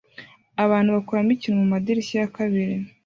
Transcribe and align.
Abantu 0.63 0.89
bakuramo 0.95 1.31
ikintu 1.35 1.61
mumadirishya 1.61 2.15
ya 2.21 2.31
kabiri 2.37 2.75